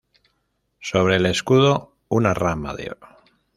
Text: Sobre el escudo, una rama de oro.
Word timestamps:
Sobre 0.79 1.17
el 1.17 1.27
escudo, 1.27 1.95
una 2.09 2.33
rama 2.33 2.73
de 2.73 2.89
oro. 2.89 3.07